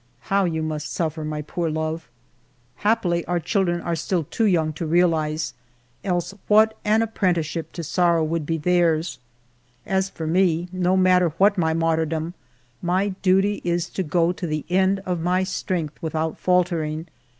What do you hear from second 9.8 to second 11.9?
As for me, no matter what my